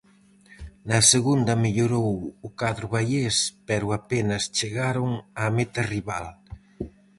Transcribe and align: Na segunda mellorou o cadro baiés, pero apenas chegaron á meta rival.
Na 0.89 0.99
segunda 1.11 1.53
mellorou 1.63 2.11
o 2.47 2.49
cadro 2.61 2.85
baiés, 2.93 3.37
pero 3.67 3.87
apenas 3.99 4.43
chegaron 4.57 5.09
á 5.41 5.45
meta 5.57 5.81
rival. 5.93 6.25